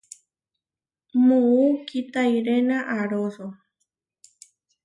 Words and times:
Muú 1.25 1.61
kitáʼirena 1.87 2.77
aaróso. 2.97 3.47